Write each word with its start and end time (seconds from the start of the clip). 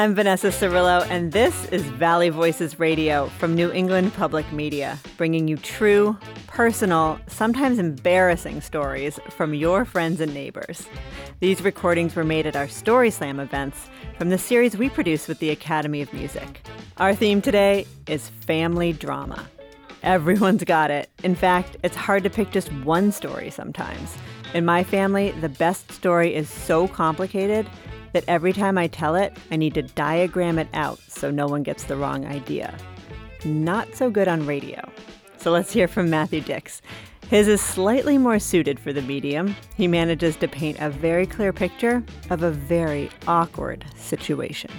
I'm 0.00 0.14
Vanessa 0.14 0.46
Cirillo, 0.46 1.06
and 1.10 1.30
this 1.30 1.66
is 1.66 1.82
Valley 1.82 2.30
Voices 2.30 2.78
Radio 2.78 3.26
from 3.26 3.54
New 3.54 3.70
England 3.70 4.14
Public 4.14 4.50
Media, 4.50 4.98
bringing 5.18 5.46
you 5.46 5.58
true, 5.58 6.16
personal, 6.46 7.20
sometimes 7.26 7.78
embarrassing 7.78 8.62
stories 8.62 9.20
from 9.28 9.52
your 9.52 9.84
friends 9.84 10.22
and 10.22 10.32
neighbors. 10.32 10.86
These 11.40 11.60
recordings 11.60 12.16
were 12.16 12.24
made 12.24 12.46
at 12.46 12.56
our 12.56 12.66
Story 12.66 13.10
Slam 13.10 13.38
events 13.38 13.90
from 14.16 14.30
the 14.30 14.38
series 14.38 14.74
we 14.74 14.88
produce 14.88 15.28
with 15.28 15.38
the 15.38 15.50
Academy 15.50 16.00
of 16.00 16.10
Music. 16.14 16.66
Our 16.96 17.14
theme 17.14 17.42
today 17.42 17.86
is 18.06 18.30
family 18.30 18.94
drama. 18.94 19.50
Everyone's 20.02 20.64
got 20.64 20.90
it. 20.90 21.10
In 21.22 21.34
fact, 21.34 21.76
it's 21.84 21.94
hard 21.94 22.22
to 22.22 22.30
pick 22.30 22.52
just 22.52 22.72
one 22.72 23.12
story 23.12 23.50
sometimes. 23.50 24.16
In 24.54 24.64
my 24.64 24.82
family, 24.82 25.32
the 25.32 25.50
best 25.50 25.92
story 25.92 26.34
is 26.34 26.48
so 26.48 26.88
complicated 26.88 27.68
that 28.12 28.24
every 28.28 28.52
time 28.52 28.76
I 28.76 28.86
tell 28.86 29.14
it, 29.14 29.36
I 29.50 29.56
need 29.56 29.74
to 29.74 29.82
diagram 29.82 30.58
it 30.58 30.68
out 30.74 30.98
so 31.08 31.30
no 31.30 31.46
one 31.46 31.62
gets 31.62 31.84
the 31.84 31.96
wrong 31.96 32.26
idea. 32.26 32.76
Not 33.44 33.94
so 33.94 34.10
good 34.10 34.28
on 34.28 34.46
radio. 34.46 34.80
So 35.38 35.50
let's 35.50 35.72
hear 35.72 35.88
from 35.88 36.10
Matthew 36.10 36.40
Dicks. 36.40 36.82
His 37.28 37.48
is 37.48 37.60
slightly 37.60 38.18
more 38.18 38.38
suited 38.38 38.80
for 38.80 38.92
the 38.92 39.02
medium. 39.02 39.54
He 39.76 39.86
manages 39.86 40.36
to 40.36 40.48
paint 40.48 40.78
a 40.80 40.90
very 40.90 41.26
clear 41.26 41.52
picture 41.52 42.02
of 42.28 42.42
a 42.42 42.50
very 42.50 43.08
awkward 43.28 43.84
situation. 43.96 44.70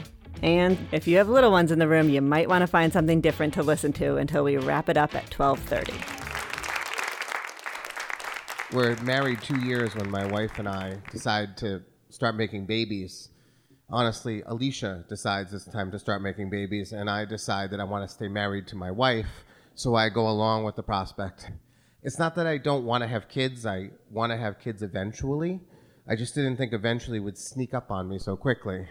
And 0.44 0.77
if 0.91 1.08
you 1.08 1.17
have 1.17 1.30
little 1.30 1.52
ones 1.52 1.72
in 1.72 1.80
the 1.80 1.88
room, 1.88 2.09
you 2.09 2.22
might 2.22 2.50
want 2.50 2.61
to 2.61 2.67
find 2.67 2.91
something 2.91 3.22
different 3.22 3.53
to 3.53 3.63
listen 3.63 3.94
to 3.94 4.17
until 4.17 4.44
we 4.44 4.58
wrap 4.58 4.89
it 4.89 4.98
up 4.98 5.16
at 5.16 5.30
12:30. 5.30 5.94
We're 8.73 8.95
married 9.03 9.41
2 9.41 9.59
years 9.61 9.95
when 9.95 10.09
my 10.09 10.25
wife 10.25 10.58
and 10.58 10.67
I 10.67 10.97
decide 11.11 11.58
to 11.58 11.84
start 12.22 12.36
making 12.36 12.67
babies. 12.67 13.30
Honestly, 13.89 14.44
Elysha 14.47 15.03
decides 15.09 15.55
it's 15.55 15.66
time 15.66 15.89
to 15.89 15.97
start 15.97 16.22
making 16.22 16.52
babies, 16.52 16.91
and 16.91 17.09
I 17.09 17.25
decide 17.25 17.72
that 17.72 17.80
I 17.80 17.83
want 17.83 18.08
to 18.08 18.13
stay 18.13 18.28
married 18.28 18.67
to 18.67 18.75
my 18.75 18.91
wife, 18.91 19.44
so 19.73 19.95
I 19.95 20.09
go 20.09 20.30
along 20.30 20.63
with 20.63 20.75
the 20.75 20.83
prospect. 20.83 21.50
It's 22.03 22.19
not 22.19 22.36
that 22.36 22.45
I 22.45 22.59
don't 22.59 22.86
want 22.86 23.02
to 23.02 23.08
have 23.08 23.28
kids, 23.28 23.66
I 23.66 23.89
want 24.11 24.31
to 24.31 24.38
have 24.38 24.59
kids 24.59 24.83
eventually. 24.83 25.61
I 26.08 26.16
just 26.16 26.36
didn't 26.36 26.58
think 26.58 26.73
eventually 26.73 27.19
would 27.19 27.39
sneak 27.39 27.73
up 27.73 27.89
on 27.89 28.08
me 28.08 28.19
so 28.19 28.35
quickly. 28.38 28.85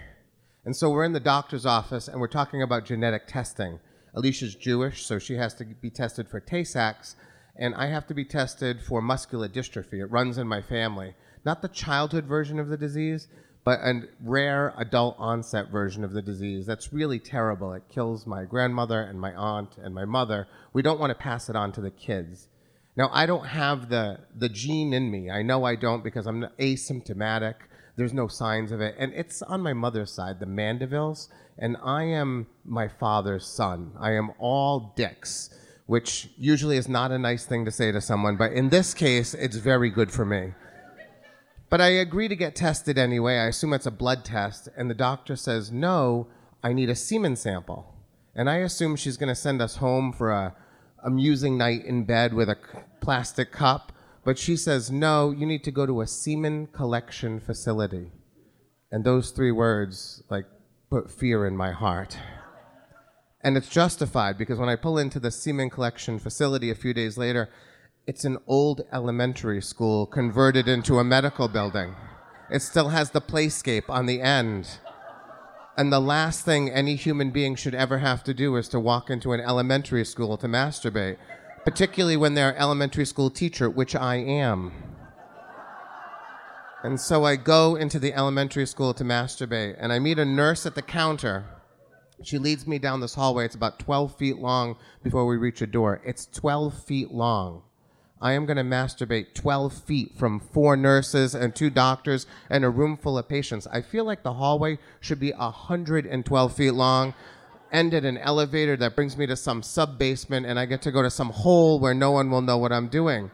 And 0.64 0.74
so 0.74 0.90
we're 0.90 1.04
in 1.04 1.12
the 1.12 1.20
doctor's 1.20 1.64
office 1.64 2.08
and 2.08 2.20
we're 2.20 2.26
talking 2.26 2.64
about 2.64 2.84
genetic 2.84 3.28
testing. 3.28 3.78
Elysha's 4.16 4.56
Jewish, 4.56 5.06
so 5.06 5.20
she 5.20 5.34
has 5.34 5.54
to 5.54 5.64
be 5.64 5.90
tested 5.90 6.28
for 6.28 6.40
Tay 6.40 6.64
Sachs, 6.64 7.14
and 7.54 7.76
I 7.76 7.86
have 7.86 8.08
to 8.08 8.14
be 8.14 8.24
tested 8.24 8.82
for 8.82 9.00
muscular 9.00 9.48
dystrophy. 9.48 10.00
It 10.00 10.10
runs 10.10 10.36
in 10.36 10.48
my 10.48 10.62
family 10.62 11.14
not 11.44 11.62
the 11.62 11.68
childhood 11.68 12.24
version 12.24 12.58
of 12.58 12.68
the 12.68 12.76
disease, 12.76 13.28
but 13.64 13.80
a 13.80 14.02
rare 14.22 14.74
adult 14.78 15.16
onset 15.18 15.68
version 15.70 16.02
of 16.04 16.12
the 16.12 16.22
disease. 16.22 16.66
That's 16.66 16.92
really 16.92 17.18
terrible. 17.18 17.72
It 17.72 17.82
kills 17.88 18.26
my 18.26 18.44
grandmother 18.44 19.02
and 19.02 19.20
my 19.20 19.34
aunt 19.34 19.76
and 19.82 19.94
my 19.94 20.04
mother. 20.04 20.48
We 20.72 20.82
don't 20.82 21.00
want 21.00 21.10
to 21.10 21.22
pass 21.22 21.50
it 21.50 21.56
on 21.56 21.72
to 21.72 21.80
the 21.80 21.90
kids. 21.90 22.48
Now, 22.96 23.10
I 23.12 23.26
don't 23.26 23.46
have 23.46 23.88
the, 23.88 24.20
the 24.36 24.48
gene 24.48 24.92
in 24.92 25.10
me. 25.10 25.30
I 25.30 25.42
know 25.42 25.64
I 25.64 25.76
don't 25.76 26.02
because 26.02 26.26
I'm 26.26 26.46
asymptomatic. 26.58 27.54
There's 27.96 28.12
no 28.14 28.28
signs 28.28 28.72
of 28.72 28.80
it. 28.80 28.94
And 28.98 29.12
it's 29.14 29.42
on 29.42 29.60
my 29.62 29.72
mother's 29.72 30.12
side, 30.12 30.40
the 30.40 30.46
Mandevilles, 30.46 31.28
and 31.58 31.76
I 31.82 32.04
am 32.04 32.46
my 32.64 32.88
father's 32.88 33.46
son. 33.46 33.92
I 33.98 34.12
am 34.12 34.30
all 34.38 34.92
dicks, 34.96 35.50
which 35.86 36.30
usually 36.38 36.78
is 36.78 36.88
not 36.88 37.12
a 37.12 37.18
nice 37.18 37.44
thing 37.44 37.64
to 37.66 37.70
say 37.70 37.92
to 37.92 38.00
someone, 38.00 38.36
but 38.36 38.52
in 38.52 38.70
this 38.70 38.94
case, 38.94 39.34
it's 39.34 39.56
very 39.56 39.90
good 39.90 40.10
for 40.10 40.24
me. 40.24 40.54
But 41.70 41.80
I 41.80 41.88
agree 41.88 42.26
to 42.26 42.36
get 42.36 42.56
tested 42.56 42.98
anyway. 42.98 43.38
I 43.38 43.46
assume 43.46 43.72
it's 43.72 43.86
a 43.86 43.92
blood 43.92 44.24
test. 44.24 44.68
And 44.76 44.90
the 44.90 44.94
doctor 44.94 45.36
says, 45.36 45.70
no, 45.70 46.26
I 46.64 46.72
need 46.72 46.90
a 46.90 46.96
semen 46.96 47.36
sample. 47.36 47.94
And 48.34 48.50
I 48.50 48.56
assume 48.56 48.96
she's 48.96 49.16
going 49.16 49.28
to 49.28 49.34
send 49.34 49.62
us 49.62 49.76
home 49.76 50.12
for 50.12 50.32
a 50.32 50.56
amusing 51.04 51.56
night 51.56 51.84
in 51.84 52.04
bed 52.04 52.34
with 52.34 52.48
a 52.48 52.58
plastic 53.00 53.52
cup. 53.52 53.92
But 54.24 54.36
she 54.36 54.56
says, 54.56 54.90
no, 54.90 55.30
you 55.30 55.46
need 55.46 55.64
to 55.64 55.70
go 55.70 55.86
to 55.86 56.00
a 56.00 56.06
semen 56.06 56.66
collection 56.66 57.40
facility. 57.40 58.10
And 58.90 59.04
those 59.04 59.30
three 59.30 59.52
words, 59.52 60.22
like, 60.28 60.46
put 60.90 61.10
fear 61.10 61.46
in 61.46 61.56
my 61.56 61.70
heart. 61.70 62.18
And 63.42 63.56
it's 63.56 63.68
justified 63.68 64.36
because 64.36 64.58
when 64.58 64.68
I 64.68 64.76
pull 64.76 64.98
into 64.98 65.20
the 65.20 65.30
semen 65.30 65.70
collection 65.70 66.18
facility 66.18 66.70
a 66.70 66.74
few 66.74 66.92
days 66.92 67.16
later, 67.16 67.48
it's 68.06 68.24
an 68.24 68.38
old 68.46 68.82
elementary 68.92 69.60
school 69.60 70.06
converted 70.06 70.66
into 70.66 70.98
a 70.98 71.04
medical 71.04 71.48
building. 71.48 71.94
It 72.50 72.62
still 72.62 72.88
has 72.88 73.10
the 73.10 73.20
playscape 73.20 73.88
on 73.88 74.06
the 74.06 74.20
end. 74.20 74.78
And 75.76 75.92
the 75.92 76.00
last 76.00 76.44
thing 76.44 76.68
any 76.68 76.96
human 76.96 77.30
being 77.30 77.54
should 77.54 77.74
ever 77.74 77.98
have 77.98 78.24
to 78.24 78.34
do 78.34 78.56
is 78.56 78.68
to 78.70 78.80
walk 78.80 79.10
into 79.10 79.32
an 79.32 79.40
elementary 79.40 80.04
school 80.04 80.36
to 80.38 80.48
masturbate, 80.48 81.18
particularly 81.64 82.16
when 82.16 82.34
they're 82.34 82.56
elementary 82.58 83.04
school 83.06 83.30
teacher, 83.30 83.70
which 83.70 83.94
I 83.94 84.16
am. 84.16 84.72
And 86.82 86.98
so 86.98 87.24
I 87.24 87.36
go 87.36 87.76
into 87.76 87.98
the 87.98 88.14
elementary 88.14 88.66
school 88.66 88.94
to 88.94 89.04
masturbate, 89.04 89.76
and 89.78 89.92
I 89.92 89.98
meet 89.98 90.18
a 90.18 90.24
nurse 90.24 90.66
at 90.66 90.74
the 90.74 90.82
counter. 90.82 91.44
She 92.22 92.38
leads 92.38 92.66
me 92.66 92.78
down 92.78 93.00
this 93.00 93.14
hallway. 93.14 93.44
It's 93.44 93.54
about 93.54 93.78
12 93.78 94.16
feet 94.16 94.38
long 94.38 94.76
before 95.02 95.26
we 95.26 95.36
reach 95.36 95.62
a 95.62 95.66
door. 95.66 96.00
It's 96.04 96.26
12 96.26 96.82
feet 96.84 97.10
long. 97.12 97.62
I 98.22 98.32
am 98.32 98.44
going 98.44 98.58
to 98.58 98.62
masturbate 98.62 99.32
12 99.32 99.72
feet 99.72 100.12
from 100.14 100.40
four 100.40 100.76
nurses 100.76 101.34
and 101.34 101.54
two 101.54 101.70
doctors 101.70 102.26
and 102.50 102.64
a 102.64 102.70
room 102.70 102.98
full 102.98 103.16
of 103.16 103.28
patients. 103.28 103.66
I 103.66 103.80
feel 103.80 104.04
like 104.04 104.22
the 104.22 104.34
hallway 104.34 104.78
should 105.00 105.18
be 105.18 105.32
112 105.32 106.52
feet 106.54 106.72
long, 106.72 107.14
end 107.72 107.94
at 107.94 108.04
an 108.04 108.18
elevator 108.18 108.76
that 108.76 108.94
brings 108.94 109.16
me 109.16 109.26
to 109.26 109.36
some 109.36 109.62
sub 109.62 109.98
basement, 109.98 110.44
and 110.44 110.58
I 110.58 110.66
get 110.66 110.82
to 110.82 110.92
go 110.92 111.02
to 111.02 111.10
some 111.10 111.30
hole 111.30 111.80
where 111.80 111.94
no 111.94 112.10
one 112.10 112.30
will 112.30 112.42
know 112.42 112.58
what 112.58 112.72
I'm 112.72 112.88
doing. 112.88 113.30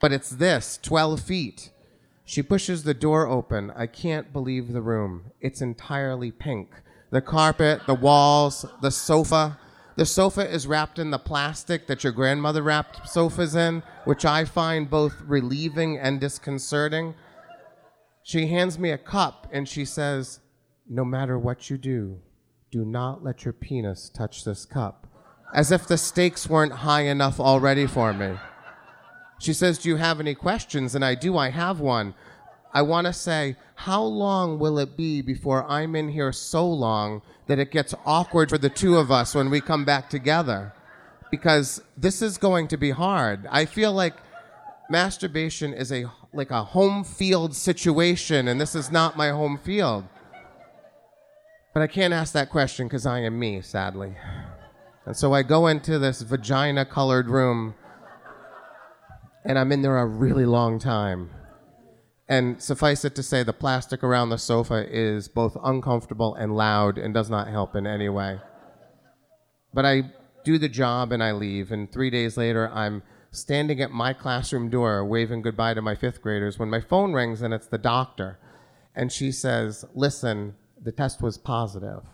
But 0.00 0.12
it's 0.12 0.30
this 0.30 0.78
12 0.82 1.20
feet. 1.20 1.70
She 2.24 2.42
pushes 2.42 2.82
the 2.82 2.94
door 2.94 3.26
open. 3.26 3.72
I 3.74 3.86
can't 3.86 4.32
believe 4.32 4.72
the 4.72 4.82
room. 4.82 5.32
It's 5.40 5.62
entirely 5.62 6.30
pink. 6.30 6.70
The 7.10 7.22
carpet, 7.22 7.86
the 7.86 7.94
walls, 7.94 8.66
the 8.82 8.90
sofa, 8.90 9.58
the 9.96 10.06
sofa 10.06 10.48
is 10.48 10.66
wrapped 10.66 10.98
in 10.98 11.10
the 11.10 11.18
plastic 11.18 11.86
that 11.86 12.04
your 12.04 12.12
grandmother 12.12 12.62
wrapped 12.62 13.08
sofas 13.08 13.54
in, 13.54 13.82
which 14.04 14.24
I 14.24 14.44
find 14.44 14.88
both 14.88 15.20
relieving 15.22 15.98
and 15.98 16.20
disconcerting. 16.20 17.14
She 18.22 18.46
hands 18.46 18.78
me 18.78 18.90
a 18.90 18.98
cup 18.98 19.48
and 19.52 19.68
she 19.68 19.84
says, 19.84 20.40
No 20.88 21.04
matter 21.04 21.38
what 21.38 21.70
you 21.70 21.78
do, 21.78 22.20
do 22.70 22.84
not 22.84 23.24
let 23.24 23.44
your 23.44 23.52
penis 23.52 24.08
touch 24.08 24.44
this 24.44 24.64
cup. 24.64 25.06
As 25.52 25.72
if 25.72 25.86
the 25.86 25.98
stakes 25.98 26.48
weren't 26.48 26.72
high 26.72 27.02
enough 27.02 27.40
already 27.40 27.86
for 27.86 28.12
me. 28.12 28.36
She 29.40 29.52
says, 29.52 29.78
Do 29.78 29.88
you 29.88 29.96
have 29.96 30.20
any 30.20 30.34
questions? 30.34 30.94
And 30.94 31.04
I 31.04 31.14
do, 31.14 31.36
I 31.36 31.50
have 31.50 31.80
one. 31.80 32.14
I 32.72 32.82
want 32.82 33.06
to 33.08 33.12
say, 33.12 33.56
how 33.74 34.02
long 34.02 34.58
will 34.58 34.78
it 34.78 34.96
be 34.96 35.22
before 35.22 35.68
I'm 35.68 35.96
in 35.96 36.10
here 36.10 36.32
so 36.32 36.68
long 36.68 37.22
that 37.50 37.58
it 37.58 37.72
gets 37.72 37.92
awkward 38.06 38.48
for 38.48 38.58
the 38.58 38.70
two 38.70 38.96
of 38.96 39.10
us 39.10 39.34
when 39.34 39.50
we 39.50 39.60
come 39.60 39.84
back 39.84 40.08
together? 40.08 40.72
Because 41.32 41.82
this 41.96 42.22
is 42.22 42.38
going 42.38 42.68
to 42.68 42.76
be 42.76 42.90
hard. 42.90 43.44
I 43.50 43.64
feel 43.64 43.92
like 43.92 44.14
masturbation 44.88 45.74
is 45.74 45.90
a 45.90 46.04
like 46.32 46.52
a 46.52 46.62
home 46.62 47.02
field 47.02 47.56
situation, 47.56 48.46
and 48.46 48.60
this 48.60 48.76
is 48.76 48.92
not 48.92 49.16
my 49.16 49.30
home 49.30 49.58
field. 49.58 50.04
But 51.74 51.82
I 51.82 51.88
can't 51.88 52.14
ask 52.14 52.32
that 52.34 52.50
question 52.50 52.86
because 52.86 53.04
I 53.04 53.18
am 53.18 53.36
me, 53.36 53.62
sadly. 53.62 54.14
And 55.04 55.16
so 55.16 55.32
I 55.32 55.42
go 55.42 55.66
into 55.66 55.98
this 55.98 56.22
vagina 56.22 56.84
colored 56.84 57.28
room, 57.28 57.74
and 59.44 59.58
I'm 59.58 59.72
in 59.72 59.82
there 59.82 59.98
a 59.98 60.06
really 60.06 60.46
long 60.46 60.78
time. 60.78 61.30
And 62.30 62.62
suffice 62.62 63.04
it 63.04 63.16
to 63.16 63.24
say, 63.24 63.42
the 63.42 63.52
plastic 63.52 64.04
around 64.04 64.28
the 64.28 64.38
sofa 64.38 64.86
is 64.88 65.26
both 65.26 65.56
uncomfortable 65.64 66.36
and 66.36 66.56
loud 66.56 66.96
and 66.96 67.12
does 67.12 67.28
not 67.28 67.48
help 67.48 67.74
in 67.74 67.88
any 67.88 68.08
way. 68.08 68.38
But 69.74 69.84
I 69.84 70.12
do 70.44 70.56
the 70.56 70.68
job 70.68 71.10
and 71.10 71.24
I 71.24 71.32
leave. 71.32 71.72
And 71.72 71.90
three 71.90 72.08
days 72.08 72.36
later, 72.36 72.70
I'm 72.72 73.02
standing 73.32 73.80
at 73.80 73.90
my 73.90 74.12
classroom 74.12 74.70
door 74.70 75.04
waving 75.04 75.42
goodbye 75.42 75.74
to 75.74 75.82
my 75.82 75.96
fifth 75.96 76.22
graders 76.22 76.56
when 76.56 76.70
my 76.70 76.80
phone 76.80 77.12
rings 77.12 77.42
and 77.42 77.52
it's 77.52 77.66
the 77.66 77.78
doctor. 77.78 78.38
And 78.94 79.10
she 79.10 79.32
says, 79.32 79.84
Listen, 79.92 80.54
the 80.80 80.92
test 80.92 81.20
was 81.20 81.36
positive. 81.36 82.04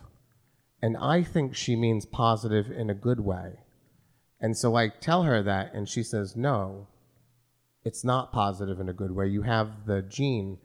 And 0.81 0.97
I 0.97 1.25
think 1.25 1.55
she 1.55 1.77
means 1.77 2.07
positive 2.07 2.71
in 2.71 2.89
a 2.89 2.95
good 2.95 3.21
way. 3.21 3.61
And 4.41 4.57
so 4.57 4.77
I 4.77 4.89
tell 4.89 5.25
her 5.25 5.43
that, 5.43 5.75
and 5.75 5.87
she 5.87 6.03
says, 6.03 6.37
No, 6.37 6.89
it's 7.87 8.03
not 8.03 8.33
positive 8.33 8.81
in 8.81 8.89
a 8.89 8.93
good 8.93 9.13
way. 9.13 9.29
You 9.29 9.43
have 9.43 9.87
the 9.87 10.03
gene. 10.03 10.59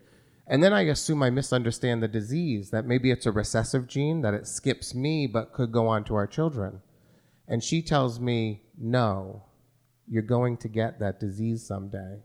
And 0.47 0.63
then 0.63 0.73
I 0.73 0.81
assume 0.81 1.21
I 1.21 1.29
misunderstand 1.29 2.01
the 2.01 2.07
disease, 2.07 2.71
that 2.71 2.87
maybe 2.87 3.11
it's 3.11 3.27
a 3.27 3.31
recessive 3.31 3.85
gene, 3.87 4.21
that 4.21 4.33
it 4.33 4.47
skips 4.47 4.95
me 4.95 5.27
but 5.27 5.53
could 5.53 5.71
go 5.71 5.87
on 5.87 6.03
to 6.05 6.15
our 6.15 6.25
children. 6.25 6.81
And 7.47 7.63
she 7.63 7.83
tells 7.83 8.19
me, 8.19 8.63
no, 8.75 9.43
you're 10.07 10.23
going 10.23 10.57
to 10.57 10.67
get 10.67 10.99
that 10.99 11.19
disease 11.19 11.63
someday. 11.63 12.23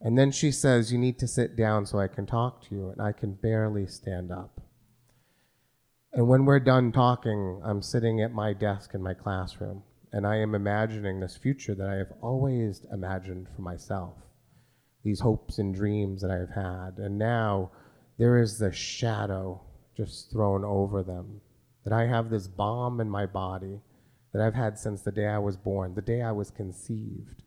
And 0.00 0.16
then 0.16 0.30
she 0.30 0.50
says, 0.50 0.90
you 0.90 0.98
need 0.98 1.18
to 1.18 1.28
sit 1.28 1.54
down 1.54 1.84
so 1.84 1.98
I 2.00 2.08
can 2.08 2.24
talk 2.24 2.66
to 2.68 2.74
you. 2.74 2.88
And 2.88 3.02
I 3.02 3.12
can 3.12 3.34
barely 3.34 3.86
stand 3.86 4.32
up. 4.32 4.62
And 6.14 6.28
when 6.28 6.46
we're 6.46 6.60
done 6.60 6.92
talking, 6.92 7.60
I'm 7.62 7.82
sitting 7.82 8.22
at 8.22 8.32
my 8.32 8.54
desk 8.54 8.94
in 8.94 9.02
my 9.02 9.12
classroom, 9.12 9.82
and 10.14 10.24
I 10.28 10.36
am 10.36 10.54
imagining 10.54 11.18
this 11.18 11.36
future 11.36 11.74
that 11.74 11.88
I 11.88 11.96
have 11.96 12.12
always 12.22 12.86
imagined 12.92 13.48
for 13.56 13.62
myself, 13.62 14.14
these 15.02 15.18
hopes 15.18 15.58
and 15.58 15.74
dreams 15.74 16.22
that 16.22 16.30
I 16.30 16.38
have 16.38 16.54
had. 16.54 17.04
And 17.04 17.18
now 17.18 17.72
there 18.16 18.38
is 18.38 18.56
the 18.56 18.70
shadow 18.70 19.60
just 19.96 20.30
thrown 20.30 20.64
over 20.64 21.02
them, 21.02 21.40
that 21.82 21.92
I 21.92 22.06
have 22.06 22.30
this 22.30 22.46
bomb 22.46 23.00
in 23.00 23.10
my 23.10 23.26
body 23.26 23.80
that 24.32 24.40
I've 24.40 24.54
had 24.54 24.78
since 24.78 25.02
the 25.02 25.10
day 25.10 25.26
I 25.26 25.38
was 25.38 25.56
born, 25.56 25.96
the 25.96 26.00
day 26.00 26.22
I 26.22 26.30
was 26.30 26.48
conceived. 26.48 27.42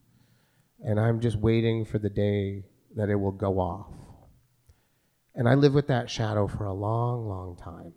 And 0.84 1.00
I'm 1.00 1.20
just 1.20 1.38
waiting 1.38 1.86
for 1.86 1.98
the 1.98 2.10
day 2.10 2.64
that 2.94 3.08
it 3.08 3.16
will 3.16 3.32
go 3.32 3.60
off. 3.60 3.94
And 5.34 5.48
I 5.48 5.54
live 5.54 5.72
with 5.72 5.86
that 5.86 6.10
shadow 6.10 6.46
for 6.46 6.66
a 6.66 6.74
long, 6.74 7.26
long 7.26 7.56
time. 7.56 7.94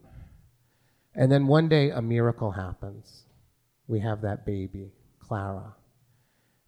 And 1.13 1.29
then 1.29 1.47
one 1.47 1.67
day 1.67 1.89
a 1.89 2.01
miracle 2.01 2.51
happens. 2.51 3.25
We 3.91 3.99
have 3.99 4.21
that 4.21 4.45
baby, 4.45 4.93
Clara. 5.19 5.75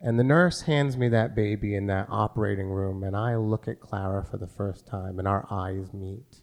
And 0.02 0.20
the 0.20 0.26
nurse 0.26 0.64
hands 0.64 0.98
me 0.98 1.08
that 1.08 1.34
baby 1.34 1.74
in 1.74 1.88
that 1.88 2.08
operating 2.10 2.68
room, 2.68 3.02
and 3.02 3.16
I 3.16 3.38
look 3.38 3.66
at 3.70 3.80
Clara 3.80 4.26
for 4.26 4.36
the 4.36 4.46
first 4.46 4.86
time, 4.86 5.20
and 5.20 5.26
our 5.26 5.48
eyes 5.50 5.94
meet. 5.94 6.42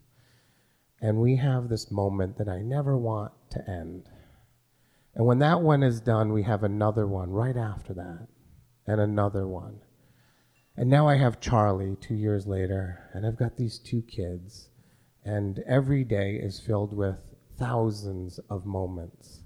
And 0.99 1.21
we 1.21 1.37
have 1.37 1.69
this 1.69 1.91
moment 1.91 2.39
that 2.39 2.49
I 2.49 2.63
never 2.63 2.97
want 2.97 3.33
to 3.51 3.71
end. 3.71 4.09
And 5.15 5.27
when 5.27 5.39
that 5.41 5.61
one 5.61 5.83
is 5.83 6.01
done, 6.01 6.33
we 6.33 6.45
have 6.45 6.65
another 6.65 7.07
one 7.07 7.29
right 7.29 7.59
after 7.59 7.93
that, 7.93 8.29
and 8.87 9.03
another 9.03 9.47
one. 9.47 9.81
And 10.79 10.89
now 10.89 11.07
I 11.07 11.19
have 11.19 11.41
Charlie 11.41 11.99
two 12.01 12.15
years 12.15 12.47
later, 12.47 13.11
and 13.13 13.27
I've 13.27 13.37
got 13.37 13.59
these 13.59 13.79
two 13.79 14.01
kids, 14.01 14.71
and 15.27 15.59
every 15.67 16.05
day 16.05 16.37
is 16.37 16.59
filled 16.59 16.97
with 16.97 17.19
thousands 17.59 18.41
of 18.49 18.65
moments. 18.65 19.40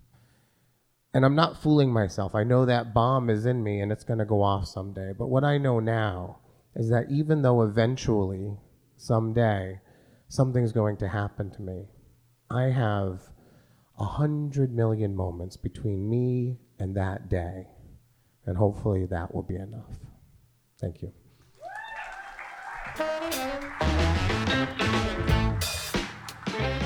And 1.14 1.24
I'm 1.24 1.36
not 1.36 1.62
fooling 1.62 1.92
myself. 1.92 2.34
I 2.34 2.42
know 2.42 2.66
that 2.66 2.92
bomb 2.92 3.30
is 3.30 3.46
in 3.46 3.62
me 3.62 3.80
and 3.80 3.92
it's 3.92 4.02
going 4.02 4.18
to 4.18 4.24
go 4.24 4.42
off 4.42 4.66
someday. 4.66 5.12
But 5.16 5.28
what 5.28 5.44
I 5.44 5.58
know 5.58 5.78
now 5.78 6.40
is 6.74 6.90
that 6.90 7.06
even 7.08 7.42
though 7.42 7.62
eventually, 7.62 8.58
someday, 8.96 9.80
something's 10.28 10.72
going 10.72 10.96
to 10.96 11.08
happen 11.08 11.52
to 11.52 11.62
me, 11.62 11.84
I 12.50 12.64
have 12.64 13.20
a 13.96 14.04
hundred 14.04 14.74
million 14.74 15.14
moments 15.14 15.56
between 15.56 16.10
me 16.10 16.58
and 16.80 16.96
that 16.96 17.28
day. 17.28 17.68
And 18.44 18.56
hopefully 18.56 19.06
that 19.06 19.32
will 19.32 19.44
be 19.44 19.54
enough. 19.54 19.96
Thank 20.80 21.00
you. 21.00 21.12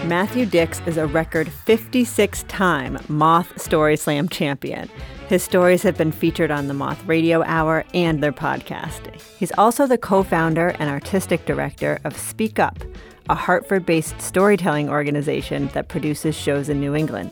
Matthew 0.08 0.46
Dicks 0.46 0.80
is 0.86 0.96
a 0.96 1.06
record 1.06 1.52
56 1.52 2.44
time 2.44 2.98
Moth 3.08 3.60
Story 3.60 3.94
Slam 3.94 4.26
champion. 4.26 4.88
His 5.28 5.42
stories 5.42 5.82
have 5.82 5.98
been 5.98 6.12
featured 6.12 6.50
on 6.50 6.66
the 6.66 6.72
Moth 6.72 7.04
Radio 7.04 7.42
Hour 7.42 7.84
and 7.92 8.22
their 8.22 8.32
podcast. 8.32 9.20
He's 9.20 9.52
also 9.58 9.86
the 9.86 9.98
co 9.98 10.22
founder 10.22 10.68
and 10.78 10.88
artistic 10.88 11.44
director 11.44 11.98
of 12.04 12.16
Speak 12.16 12.58
Up, 12.58 12.78
a 13.28 13.34
Hartford 13.34 13.84
based 13.84 14.18
storytelling 14.18 14.88
organization 14.88 15.68
that 15.74 15.88
produces 15.88 16.34
shows 16.34 16.70
in 16.70 16.80
New 16.80 16.94
England. 16.94 17.30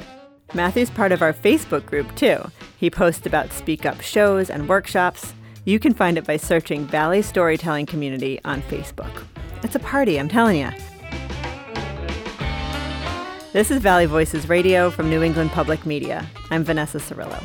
Matthew's 0.53 0.91
part 0.91 1.13
of 1.13 1.23
our 1.23 1.33
Facebook 1.33 1.87
group, 1.87 2.15
too. 2.15 2.37
He 2.77 2.91
posts 2.91 3.25
about 3.25 3.55
Speak 3.55 3.87
Up 3.87 4.03
shows 4.03 4.51
and 4.51 4.69
workshops. 4.69 5.33
You 5.65 5.79
can 5.79 5.95
find 5.95 6.19
it 6.19 6.27
by 6.27 6.37
searching 6.37 6.87
Valley 6.87 7.23
Storytelling 7.23 7.87
Community 7.87 8.39
on 8.45 8.61
Facebook. 8.61 9.25
It's 9.63 9.77
a 9.77 9.79
party, 9.79 10.21
I'm 10.21 10.29
telling 10.29 10.59
you. 10.59 10.69
This 13.57 13.71
is 13.71 13.79
Valley 13.79 14.05
Voices 14.05 14.51
Radio 14.51 14.91
from 14.91 15.09
New 15.09 15.23
England 15.23 15.51
Public 15.51 15.87
Media. 15.87 16.29
I'm 16.51 16.63
Vanessa 16.63 16.99
Cirillo. 16.99 17.43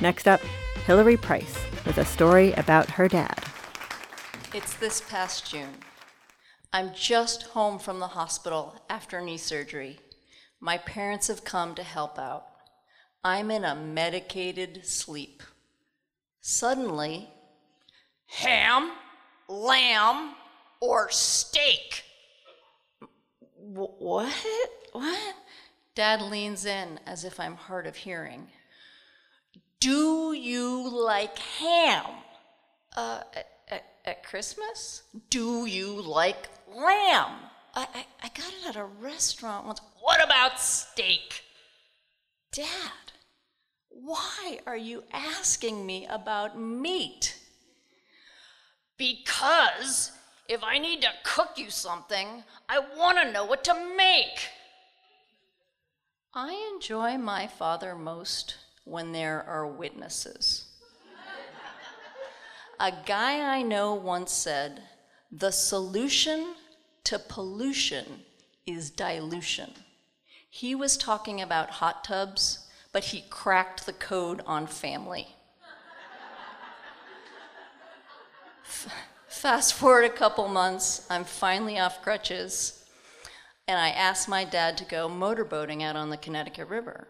Next 0.00 0.26
up, 0.26 0.40
Hilary 0.86 1.18
Price 1.18 1.58
with 1.84 1.98
a 1.98 2.06
story 2.06 2.54
about 2.54 2.88
her 2.88 3.06
dad. 3.06 3.44
It's 4.54 4.72
this 4.76 5.02
past 5.02 5.50
June. 5.50 5.74
I'm 6.72 6.94
just 6.94 7.42
home 7.42 7.78
from 7.78 7.98
the 7.98 8.06
hospital 8.06 8.74
after 8.88 9.20
knee 9.20 9.36
surgery. 9.36 9.98
My 10.58 10.78
parents 10.78 11.26
have 11.26 11.44
come 11.44 11.74
to 11.74 11.82
help 11.82 12.18
out. 12.18 12.46
I'm 13.22 13.50
in 13.50 13.66
a 13.66 13.74
medicated 13.74 14.86
sleep. 14.86 15.42
Suddenly, 16.40 17.28
ham, 18.26 18.92
lamb, 19.50 20.32
or 20.80 21.10
steak? 21.10 22.04
What? 23.72 24.34
What? 24.92 25.34
Dad 25.94 26.22
leans 26.22 26.64
in 26.64 26.98
as 27.06 27.24
if 27.24 27.38
I'm 27.38 27.54
hard 27.54 27.86
of 27.86 27.94
hearing. 27.94 28.48
Do 29.78 30.32
you 30.32 30.88
like 30.88 31.38
ham? 31.38 32.04
Uh, 32.96 33.20
at, 33.68 33.84
at 34.04 34.24
Christmas? 34.24 35.04
Do 35.30 35.66
you 35.66 36.02
like 36.02 36.48
lamb? 36.68 37.36
I, 37.74 37.86
I, 37.94 38.06
I 38.24 38.28
got 38.34 38.52
it 38.52 38.68
at 38.68 38.76
a 38.76 38.84
restaurant 38.84 39.66
once. 39.66 39.80
What 40.00 40.24
about 40.24 40.58
steak? 40.58 41.44
Dad, 42.52 43.12
why 43.88 44.58
are 44.66 44.76
you 44.76 45.04
asking 45.12 45.86
me 45.86 46.06
about 46.06 46.58
meat? 46.58 47.38
Because 48.98 50.10
if 50.50 50.64
I 50.64 50.78
need 50.78 51.00
to 51.02 51.10
cook 51.22 51.50
you 51.56 51.70
something, 51.70 52.42
I 52.68 52.80
want 52.80 53.18
to 53.22 53.30
know 53.30 53.44
what 53.44 53.62
to 53.64 53.94
make. 53.96 54.48
I 56.34 56.72
enjoy 56.74 57.18
my 57.18 57.46
father 57.46 57.94
most 57.94 58.56
when 58.84 59.12
there 59.12 59.44
are 59.44 59.64
witnesses. 59.64 60.66
A 62.80 62.92
guy 63.06 63.58
I 63.58 63.62
know 63.62 63.94
once 63.94 64.32
said, 64.32 64.82
The 65.30 65.52
solution 65.52 66.54
to 67.04 67.20
pollution 67.20 68.22
is 68.66 68.90
dilution. 68.90 69.70
He 70.48 70.74
was 70.74 70.96
talking 70.96 71.40
about 71.40 71.70
hot 71.70 72.02
tubs, 72.02 72.66
but 72.92 73.04
he 73.04 73.24
cracked 73.30 73.86
the 73.86 73.92
code 73.92 74.42
on 74.46 74.66
family. 74.66 75.28
Fast 79.40 79.72
forward 79.72 80.04
a 80.04 80.10
couple 80.10 80.48
months, 80.48 81.06
I'm 81.08 81.24
finally 81.24 81.78
off 81.78 82.02
crutches, 82.02 82.84
and 83.66 83.78
I 83.80 83.88
asked 83.88 84.28
my 84.28 84.44
dad 84.44 84.76
to 84.76 84.84
go 84.84 85.08
motorboating 85.08 85.82
out 85.82 85.96
on 85.96 86.10
the 86.10 86.18
Connecticut 86.18 86.68
River. 86.68 87.08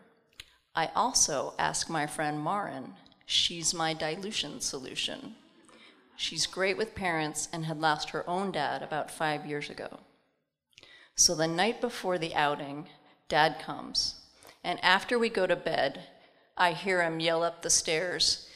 I 0.73 0.91
also 0.95 1.55
asked 1.59 1.91
my 1.91 2.07
friend 2.07 2.41
Marin, 2.41 2.93
she's 3.27 3.75
my 3.75 3.95
dilution 3.95 4.61
solution. 4.61 5.35
She's 6.15 6.47
great 6.47 6.77
with 6.77 6.95
parents 6.95 7.49
and 7.53 7.65
had 7.65 7.81
lost 7.81 8.11
her 8.11 8.23
own 8.31 8.53
dad 8.53 8.85
about 8.85 9.11
five 9.11 9.45
years 9.45 9.69
ago. 9.69 9.99
So 11.17 11.35
the 11.35 11.49
night 11.49 11.81
before 11.81 12.17
the 12.17 12.37
outing, 12.37 12.87
dad 13.29 13.59
comes, 13.59 14.21
and 14.63 14.79
after 14.85 15.19
we 15.19 15.31
go 15.31 15.49
to 15.49 15.57
bed, 15.57 16.05
I 16.57 16.75
hear 16.75 17.03
him 17.03 17.19
yell 17.19 17.43
up 17.43 17.63
the 17.63 17.71
stairs, 17.71 18.49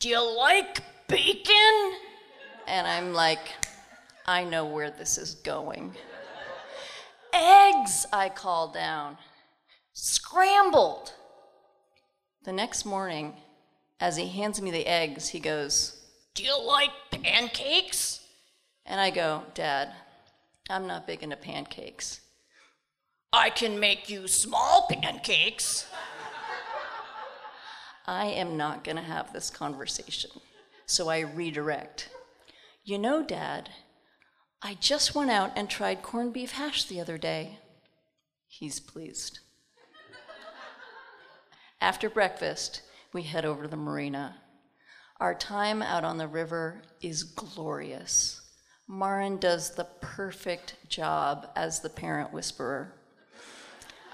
Do 0.00 0.08
you 0.08 0.36
like 0.36 0.80
bacon? 1.06 1.92
And 2.66 2.86
I'm 2.86 3.12
like, 3.12 3.52
I 4.26 4.44
know 4.44 4.64
where 4.64 4.90
this 4.90 5.18
is 5.18 5.34
going. 5.36 5.94
Eggs, 7.32 8.06
I 8.12 8.28
call 8.28 8.72
down, 8.72 9.16
scrambled. 9.92 11.12
The 12.44 12.52
next 12.52 12.84
morning, 12.84 13.34
as 14.00 14.16
he 14.16 14.26
hands 14.26 14.60
me 14.60 14.70
the 14.70 14.86
eggs, 14.86 15.28
he 15.28 15.40
goes, 15.40 16.00
Do 16.34 16.42
you 16.42 16.60
like 16.64 16.90
pancakes? 17.10 18.20
And 18.86 19.00
I 19.00 19.10
go, 19.10 19.42
Dad, 19.54 19.90
I'm 20.68 20.86
not 20.86 21.06
big 21.06 21.22
into 21.22 21.36
pancakes. 21.36 22.20
I 23.32 23.50
can 23.50 23.78
make 23.78 24.08
you 24.08 24.26
small 24.26 24.88
pancakes. 24.90 25.86
I 28.06 28.26
am 28.26 28.56
not 28.56 28.82
going 28.82 28.96
to 28.96 29.02
have 29.02 29.32
this 29.32 29.50
conversation. 29.50 30.30
So 30.86 31.08
I 31.08 31.20
redirect. 31.20 32.08
You 32.90 32.98
know, 32.98 33.22
Dad, 33.22 33.70
I 34.62 34.74
just 34.74 35.14
went 35.14 35.30
out 35.30 35.52
and 35.54 35.70
tried 35.70 36.02
corned 36.02 36.32
beef 36.32 36.50
hash 36.50 36.82
the 36.82 37.00
other 37.00 37.18
day. 37.18 37.60
He's 38.48 38.80
pleased. 38.80 39.38
After 41.80 42.10
breakfast, 42.10 42.82
we 43.12 43.22
head 43.22 43.44
over 43.44 43.62
to 43.62 43.68
the 43.68 43.76
marina. 43.76 44.38
Our 45.20 45.36
time 45.36 45.82
out 45.82 46.02
on 46.02 46.18
the 46.18 46.26
river 46.26 46.82
is 47.00 47.22
glorious. 47.22 48.40
Marin 48.88 49.36
does 49.36 49.70
the 49.70 49.86
perfect 50.00 50.74
job 50.88 51.46
as 51.54 51.78
the 51.78 51.90
parent 51.90 52.32
whisperer. 52.32 52.92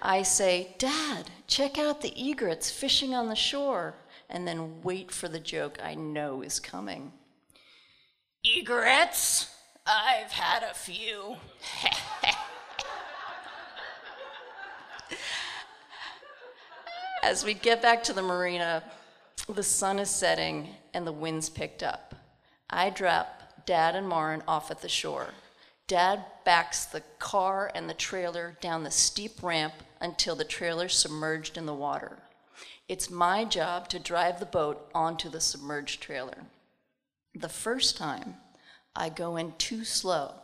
I 0.03 0.21
say, 0.21 0.75
Dad, 0.77 1.31
check 1.47 1.79
out 1.79 2.03
the 2.03 2.13
egrets 2.15 2.71
fishing 2.71 3.15
on 3.15 3.31
the 3.31 3.37
shore, 3.37 3.95
and 4.29 4.47
then 4.47 4.83
wait 4.83 5.11
for 5.11 5.29
the 5.29 5.41
joke 5.41 5.79
I 5.83 5.95
know 5.95 6.43
is 6.43 6.61
coming. 6.61 7.15
Egrets? 8.55 9.51
I've 9.85 10.31
had 10.31 10.63
a 10.63 10.75
few. 10.75 11.37
As 17.25 17.45
we 17.45 17.55
get 17.55 17.83
back 17.83 18.05
to 18.05 18.13
the 18.13 18.23
marina, 18.23 18.85
the 19.49 19.63
sun 19.65 19.99
is 19.99 20.11
setting 20.11 20.69
and 20.95 21.05
the 21.05 21.13
wind's 21.13 21.51
picked 21.51 21.83
up. 21.83 22.15
I 22.71 22.91
drop 22.91 23.67
Dad 23.67 23.97
and 23.97 24.09
Marin 24.09 24.43
off 24.47 24.71
at 24.71 24.81
the 24.81 24.89
shore. 24.89 25.31
Dad 25.89 26.25
backs 26.45 26.85
the 26.85 27.03
car 27.19 27.73
and 27.75 27.91
the 27.91 27.95
trailer 27.95 28.57
down 28.61 28.85
the 28.85 28.91
steep 28.93 29.43
ramp 29.43 29.75
until 30.01 30.37
the 30.37 30.45
trailer's 30.45 30.95
submerged 30.97 31.57
in 31.57 31.67
the 31.67 31.75
water. 31.75 32.19
It's 32.89 33.11
my 33.11 33.45
job 33.45 33.89
to 33.89 33.99
drive 33.99 34.39
the 34.39 34.47
boat 34.47 34.89
onto 34.95 35.29
the 35.29 35.41
submerged 35.41 36.01
trailer. 36.01 36.47
The 37.39 37.49
first 37.51 37.99
time, 37.99 38.37
I 38.95 39.11
go 39.11 39.37
in 39.37 39.53
too 39.59 39.85
slow, 39.85 40.37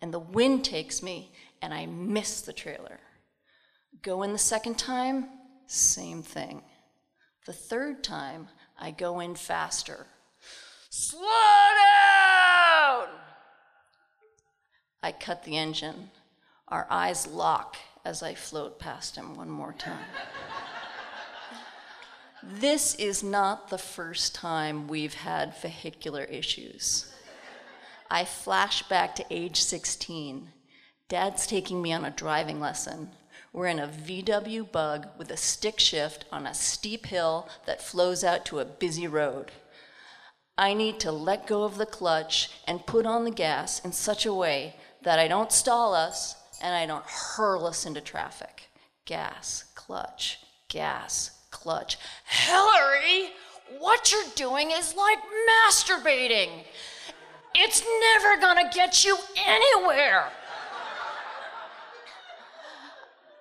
and 0.00 0.14
the 0.14 0.20
wind 0.20 0.64
takes 0.64 1.02
me, 1.02 1.32
and 1.60 1.74
I 1.74 1.86
miss 1.86 2.40
the 2.40 2.52
trailer. 2.52 3.00
Go 4.00 4.22
in 4.22 4.32
the 4.32 4.38
second 4.38 4.78
time, 4.78 5.28
same 5.66 6.22
thing. 6.22 6.62
The 7.46 7.52
third 7.52 8.04
time, 8.04 8.46
I 8.78 8.92
go 8.92 9.18
in 9.18 9.34
faster. 9.34 10.06
Slow 10.88 11.20
down! 11.20 13.08
I 15.02 15.12
cut 15.18 15.42
the 15.42 15.56
engine. 15.56 16.12
Our 16.68 16.86
eyes 16.88 17.26
lock 17.26 17.76
as 18.04 18.22
I 18.22 18.34
float 18.34 18.78
past 18.78 19.16
him 19.16 19.34
one 19.34 19.50
more 19.50 19.72
time. 19.72 20.04
This 22.48 22.94
is 22.94 23.22
not 23.22 23.68
the 23.68 23.78
first 23.78 24.34
time 24.34 24.86
we've 24.86 25.14
had 25.14 25.56
vehicular 25.60 26.22
issues. 26.24 27.12
I 28.08 28.24
flash 28.24 28.82
back 28.88 29.16
to 29.16 29.26
age 29.30 29.60
16. 29.60 30.48
Dad's 31.08 31.46
taking 31.46 31.82
me 31.82 31.92
on 31.92 32.04
a 32.04 32.10
driving 32.10 32.60
lesson. 32.60 33.10
We're 33.52 33.66
in 33.66 33.80
a 33.80 33.88
VW 33.88 34.70
bug 34.70 35.08
with 35.18 35.30
a 35.30 35.36
stick 35.36 35.80
shift 35.80 36.24
on 36.30 36.46
a 36.46 36.54
steep 36.54 37.06
hill 37.06 37.48
that 37.66 37.82
flows 37.82 38.22
out 38.22 38.44
to 38.46 38.60
a 38.60 38.64
busy 38.64 39.08
road. 39.08 39.50
I 40.56 40.72
need 40.72 41.00
to 41.00 41.12
let 41.12 41.46
go 41.46 41.64
of 41.64 41.78
the 41.78 41.86
clutch 41.86 42.50
and 42.66 42.86
put 42.86 43.06
on 43.06 43.24
the 43.24 43.30
gas 43.30 43.84
in 43.84 43.92
such 43.92 44.24
a 44.24 44.32
way 44.34 44.76
that 45.02 45.18
I 45.18 45.28
don't 45.28 45.52
stall 45.52 45.94
us 45.94 46.36
and 46.62 46.74
I 46.74 46.86
don't 46.86 47.04
hurl 47.04 47.66
us 47.66 47.84
into 47.84 48.00
traffic. 48.00 48.68
Gas, 49.04 49.64
clutch, 49.74 50.38
gas, 50.68 51.35
clutch. 51.56 51.96
Hilary, 52.26 53.30
what 53.78 54.12
you're 54.12 54.32
doing 54.34 54.70
is 54.70 54.94
like 54.94 55.18
masturbating. 55.50 56.50
It's 57.54 57.82
never 58.00 58.40
gonna 58.40 58.70
get 58.72 59.04
you 59.04 59.16
anywhere. 59.46 60.28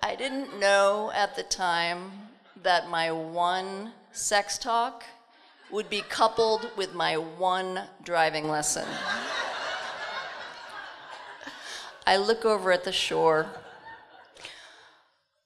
I 0.01 0.15
didn't 0.15 0.59
know 0.59 1.11
at 1.13 1.35
the 1.35 1.43
time 1.43 2.11
that 2.63 2.89
my 2.89 3.11
one 3.11 3.91
sex 4.11 4.57
talk 4.57 5.03
would 5.71 5.89
be 5.89 6.01
coupled 6.01 6.69
with 6.77 6.93
my 6.93 7.17
one 7.17 7.81
driving 8.03 8.47
lesson. 8.47 8.87
I 12.07 12.17
look 12.17 12.45
over 12.45 12.71
at 12.71 12.83
the 12.83 12.91
shore. 12.91 13.47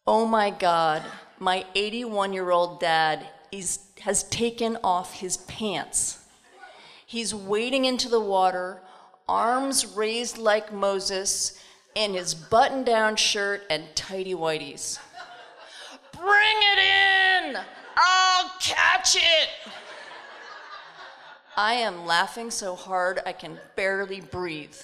Oh 0.05 0.25
my 0.25 0.49
God, 0.49 1.03
my 1.39 1.65
81 1.73 2.33
year 2.33 2.51
old 2.51 2.79
dad 2.79 3.25
is, 3.51 3.79
has 4.01 4.23
taken 4.23 4.77
off 4.83 5.13
his 5.13 5.37
pants. 5.37 6.19
He's 7.05 7.33
wading 7.33 7.85
into 7.85 8.09
the 8.09 8.19
water, 8.19 8.81
arms 9.27 9.85
raised 9.85 10.37
like 10.37 10.71
Moses, 10.71 11.59
in 11.95 12.13
his 12.13 12.35
button 12.35 12.83
down 12.83 13.15
shirt 13.15 13.63
and 13.69 13.83
tighty 13.95 14.35
whities. 14.35 14.99
Bring 16.11 16.27
it 16.27 16.79
in! 16.79 17.57
I'll 17.95 18.51
catch 18.59 19.15
it! 19.15 19.49
I 21.57 21.73
am 21.73 22.05
laughing 22.05 22.51
so 22.51 22.75
hard 22.75 23.19
I 23.25 23.33
can 23.33 23.59
barely 23.75 24.21
breathe. 24.21 24.75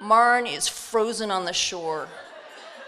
Marin 0.00 0.46
is 0.46 0.68
frozen 0.68 1.30
on 1.30 1.44
the 1.44 1.52
shore. 1.52 2.08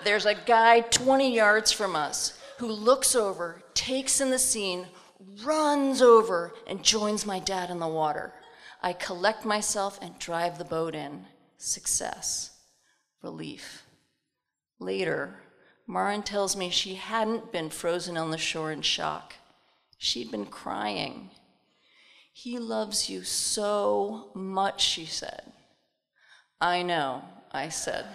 There's 0.04 0.26
a 0.26 0.34
guy 0.34 0.80
20 0.80 1.34
yards 1.34 1.72
from 1.72 1.96
us 1.96 2.38
who 2.58 2.68
looks 2.68 3.14
over, 3.14 3.62
takes 3.74 4.20
in 4.20 4.30
the 4.30 4.38
scene, 4.38 4.86
runs 5.42 6.00
over, 6.00 6.54
and 6.66 6.82
joins 6.82 7.26
my 7.26 7.38
dad 7.38 7.70
in 7.70 7.78
the 7.78 7.88
water. 7.88 8.32
I 8.82 8.92
collect 8.92 9.44
myself 9.44 9.98
and 10.02 10.18
drive 10.18 10.58
the 10.58 10.64
boat 10.64 10.94
in. 10.94 11.26
Success. 11.56 12.50
Relief. 13.22 13.84
Later, 14.78 15.40
Marin 15.86 16.22
tells 16.22 16.56
me 16.56 16.70
she 16.70 16.94
hadn't 16.94 17.52
been 17.52 17.70
frozen 17.70 18.16
on 18.16 18.30
the 18.30 18.38
shore 18.38 18.72
in 18.72 18.82
shock. 18.82 19.34
She'd 19.98 20.30
been 20.30 20.46
crying. 20.46 21.30
He 22.32 22.58
loves 22.58 23.08
you 23.08 23.22
so 23.22 24.30
much, 24.34 24.82
she 24.82 25.06
said. 25.06 25.52
I 26.60 26.82
know, 26.82 27.22
I 27.52 27.68
said. 27.68 28.06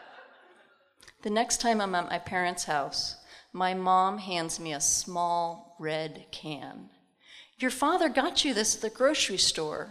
the 1.22 1.30
next 1.30 1.60
time 1.60 1.80
I'm 1.80 1.94
at 1.94 2.08
my 2.10 2.18
parents' 2.18 2.64
house, 2.64 3.16
my 3.52 3.74
mom 3.74 4.18
hands 4.18 4.60
me 4.60 4.72
a 4.72 4.80
small 4.80 5.76
red 5.78 6.26
can. 6.30 6.90
Your 7.58 7.70
father 7.70 8.08
got 8.08 8.44
you 8.44 8.54
this 8.54 8.76
at 8.76 8.82
the 8.82 8.90
grocery 8.90 9.38
store. 9.38 9.90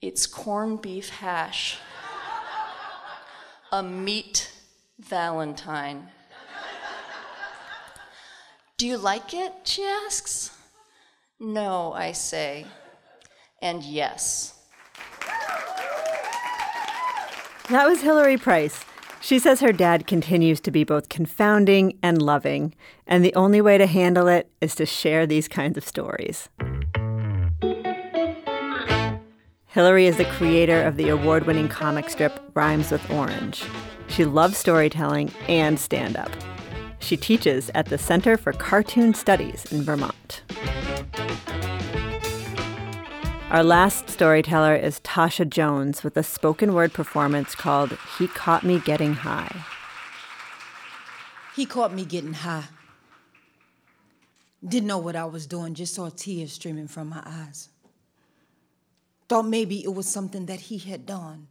It's 0.00 0.26
corned 0.26 0.82
beef 0.82 1.08
hash, 1.08 1.78
a 3.72 3.82
meat 3.82 4.52
Valentine. 4.98 6.08
Do 8.78 8.86
you 8.86 8.96
like 8.98 9.32
it? 9.34 9.52
She 9.64 9.82
asks. 9.82 10.50
No, 11.38 11.92
I 11.92 12.12
say, 12.12 12.66
and 13.60 13.82
yes. 13.82 14.58
That 17.68 17.86
was 17.86 18.00
Hilary 18.00 18.36
Price. 18.36 18.84
She 19.26 19.40
says 19.40 19.58
her 19.58 19.72
dad 19.72 20.06
continues 20.06 20.60
to 20.60 20.70
be 20.70 20.84
both 20.84 21.08
confounding 21.08 21.98
and 22.00 22.22
loving, 22.22 22.76
and 23.08 23.24
the 23.24 23.34
only 23.34 23.60
way 23.60 23.76
to 23.76 23.88
handle 23.88 24.28
it 24.28 24.48
is 24.60 24.76
to 24.76 24.86
share 24.86 25.26
these 25.26 25.48
kinds 25.48 25.76
of 25.76 25.84
stories. 25.84 26.48
Hilary 29.66 30.06
is 30.06 30.16
the 30.16 30.26
creator 30.26 30.80
of 30.80 30.96
the 30.96 31.08
award 31.08 31.44
winning 31.44 31.66
comic 31.66 32.08
strip 32.08 32.38
Rhymes 32.54 32.92
with 32.92 33.10
Orange. 33.10 33.64
She 34.06 34.24
loves 34.24 34.58
storytelling 34.58 35.32
and 35.48 35.80
stand 35.80 36.16
up. 36.16 36.30
She 37.00 37.16
teaches 37.16 37.68
at 37.74 37.86
the 37.86 37.98
Center 37.98 38.36
for 38.36 38.52
Cartoon 38.52 39.12
Studies 39.12 39.64
in 39.72 39.82
Vermont. 39.82 40.42
Our 43.48 43.62
last 43.62 44.10
storyteller 44.10 44.74
is 44.74 44.98
Tasha 45.00 45.48
Jones 45.48 46.02
with 46.02 46.16
a 46.16 46.24
spoken 46.24 46.74
word 46.74 46.92
performance 46.92 47.54
called 47.54 47.96
He 48.18 48.26
Caught 48.26 48.64
Me 48.64 48.80
Getting 48.80 49.14
High. 49.14 49.64
He 51.54 51.64
caught 51.64 51.94
me 51.94 52.04
getting 52.04 52.32
high. 52.32 52.64
Didn't 54.66 54.88
know 54.88 54.98
what 54.98 55.14
I 55.14 55.26
was 55.26 55.46
doing, 55.46 55.74
just 55.74 55.94
saw 55.94 56.08
tears 56.08 56.54
streaming 56.54 56.88
from 56.88 57.08
my 57.08 57.22
eyes. 57.24 57.68
Thought 59.28 59.46
maybe 59.46 59.84
it 59.84 59.94
was 59.94 60.08
something 60.08 60.46
that 60.46 60.62
he 60.62 60.78
had 60.78 61.06
done. 61.06 61.46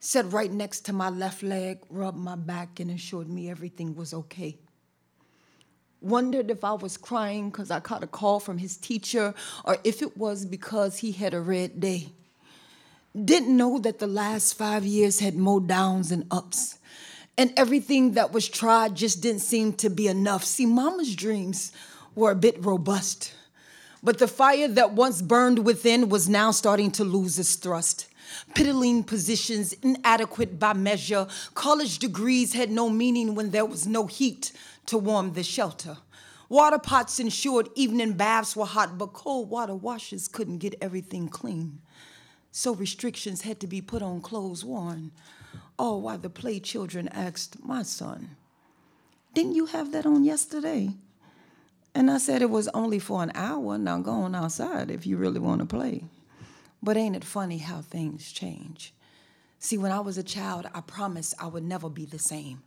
Sat 0.00 0.32
right 0.32 0.50
next 0.50 0.80
to 0.86 0.92
my 0.92 1.08
left 1.08 1.44
leg, 1.44 1.78
rubbed 1.88 2.18
my 2.18 2.34
back, 2.34 2.80
and 2.80 2.90
assured 2.90 3.28
me 3.28 3.48
everything 3.48 3.94
was 3.94 4.12
okay. 4.12 4.58
Wondered 6.00 6.50
if 6.50 6.64
I 6.64 6.72
was 6.72 6.96
crying 6.96 7.50
because 7.50 7.70
I 7.70 7.80
caught 7.80 8.02
a 8.02 8.06
call 8.06 8.40
from 8.40 8.58
his 8.58 8.76
teacher 8.76 9.34
or 9.64 9.76
if 9.84 10.00
it 10.00 10.16
was 10.16 10.46
because 10.46 10.98
he 10.98 11.12
had 11.12 11.34
a 11.34 11.40
red 11.40 11.80
day. 11.80 12.12
Didn't 13.14 13.56
know 13.56 13.78
that 13.80 13.98
the 13.98 14.06
last 14.06 14.54
five 14.56 14.84
years 14.84 15.20
had 15.20 15.34
more 15.34 15.60
downs 15.60 16.10
and 16.10 16.26
ups. 16.30 16.78
And 17.36 17.52
everything 17.56 18.12
that 18.12 18.32
was 18.32 18.48
tried 18.48 18.94
just 18.94 19.22
didn't 19.22 19.40
seem 19.40 19.72
to 19.74 19.90
be 19.90 20.08
enough. 20.08 20.44
See, 20.44 20.66
mama's 20.66 21.14
dreams 21.14 21.72
were 22.14 22.30
a 22.30 22.36
bit 22.36 22.64
robust. 22.64 23.32
But 24.02 24.18
the 24.18 24.28
fire 24.28 24.68
that 24.68 24.92
once 24.92 25.20
burned 25.20 25.64
within 25.64 26.08
was 26.08 26.28
now 26.28 26.50
starting 26.50 26.90
to 26.92 27.04
lose 27.04 27.38
its 27.38 27.54
thrust. 27.56 28.06
Piddling 28.54 29.04
positions, 29.04 29.72
inadequate 29.82 30.58
by 30.58 30.72
measure. 30.72 31.26
College 31.54 31.98
degrees 31.98 32.52
had 32.54 32.70
no 32.70 32.88
meaning 32.88 33.34
when 33.34 33.50
there 33.50 33.66
was 33.66 33.86
no 33.86 34.06
heat 34.06 34.52
to 34.90 34.98
warm 34.98 35.34
the 35.34 35.44
shelter. 35.44 35.98
Water 36.48 36.78
pots 36.78 37.20
ensured 37.20 37.68
evening 37.76 38.14
baths 38.14 38.56
were 38.56 38.66
hot, 38.66 38.98
but 38.98 39.12
cold 39.12 39.48
water 39.48 39.74
washers 39.74 40.26
couldn't 40.26 40.58
get 40.58 40.74
everything 40.80 41.28
clean. 41.28 41.80
So 42.50 42.74
restrictions 42.74 43.42
had 43.42 43.60
to 43.60 43.68
be 43.68 43.80
put 43.80 44.02
on 44.02 44.20
clothes 44.20 44.64
worn. 44.64 45.12
All 45.78 46.00
while 46.00 46.18
the 46.18 46.28
play 46.28 46.58
children 46.58 47.06
asked 47.08 47.62
my 47.64 47.84
son, 47.84 48.36
Didn't 49.32 49.54
you 49.54 49.66
have 49.66 49.92
that 49.92 50.06
on 50.06 50.24
yesterday? 50.24 50.90
And 51.94 52.10
I 52.10 52.18
said 52.18 52.42
it 52.42 52.50
was 52.50 52.66
only 52.74 52.98
for 52.98 53.22
an 53.22 53.30
hour. 53.36 53.78
Now 53.78 54.00
go 54.00 54.10
on 54.10 54.34
outside 54.34 54.90
if 54.90 55.06
you 55.06 55.16
really 55.16 55.38
want 55.38 55.60
to 55.60 55.66
play. 55.66 56.02
But 56.82 56.96
ain't 56.96 57.14
it 57.14 57.24
funny 57.24 57.58
how 57.58 57.80
things 57.80 58.32
change? 58.32 58.92
See, 59.62 59.76
when 59.76 59.92
I 59.92 60.00
was 60.00 60.16
a 60.16 60.22
child, 60.22 60.66
I 60.72 60.80
promised 60.80 61.34
I 61.38 61.46
would 61.46 61.64
never 61.64 61.90
be 61.90 62.06
the 62.06 62.18
same. 62.18 62.62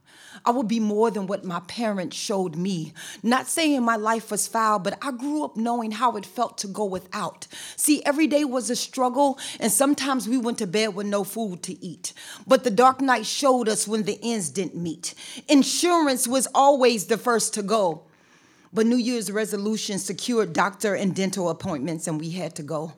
I 0.45 0.51
would 0.51 0.67
be 0.67 0.79
more 0.79 1.09
than 1.09 1.25
what 1.25 1.43
my 1.43 1.59
parents 1.62 2.15
showed 2.15 2.55
me. 2.55 2.93
Not 3.23 3.47
saying 3.47 3.81
my 3.81 3.95
life 3.95 4.29
was 4.29 4.47
foul, 4.47 4.77
but 4.77 5.00
I 5.01 5.12
grew 5.12 5.43
up 5.43 5.57
knowing 5.57 5.89
how 5.89 6.15
it 6.17 6.25
felt 6.25 6.59
to 6.59 6.67
go 6.67 6.85
without. 6.85 7.47
See, 7.75 8.05
every 8.05 8.27
day 8.27 8.45
was 8.45 8.69
a 8.69 8.75
struggle, 8.75 9.39
and 9.59 9.71
sometimes 9.71 10.29
we 10.29 10.38
went 10.38 10.59
to 10.59 10.67
bed 10.67 10.93
with 10.93 11.07
no 11.07 11.23
food 11.23 11.63
to 11.63 11.83
eat. 11.83 12.13
But 12.45 12.63
the 12.63 12.69
dark 12.69 13.01
night 13.01 13.25
showed 13.25 13.67
us 13.67 13.88
when 13.88 14.03
the 14.03 14.19
ends 14.21 14.51
didn't 14.51 14.75
meet. 14.75 15.15
Insurance 15.47 16.27
was 16.27 16.47
always 16.53 17.07
the 17.07 17.17
first 17.17 17.55
to 17.55 17.63
go. 17.63 18.03
But 18.71 18.85
New 18.85 18.97
Year's 18.97 19.31
resolution 19.31 19.97
secured 19.97 20.53
doctor 20.53 20.93
and 20.93 21.15
dental 21.15 21.50
appointments, 21.50 22.05
and 22.05 22.19
we 22.19 22.29
had 22.29 22.53
to 22.57 22.63
go. 22.63 22.93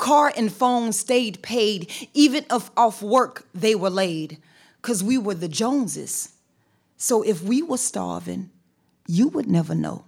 Car 0.00 0.32
and 0.34 0.50
phone 0.50 0.94
stayed 0.94 1.42
paid, 1.42 1.92
even 2.14 2.46
if 2.50 2.70
off 2.74 3.02
work 3.02 3.46
they 3.54 3.74
were 3.74 3.90
laid, 3.90 4.38
because 4.80 5.04
we 5.04 5.18
were 5.18 5.34
the 5.34 5.46
Joneses. 5.46 6.30
So 6.96 7.22
if 7.22 7.42
we 7.42 7.60
were 7.60 7.76
starving, 7.76 8.48
you 9.06 9.28
would 9.28 9.46
never 9.46 9.74
know. 9.74 10.06